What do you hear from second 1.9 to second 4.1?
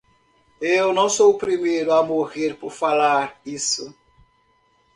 a morrer por falar isso.